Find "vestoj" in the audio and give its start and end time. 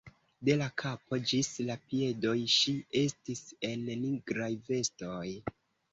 4.71-5.25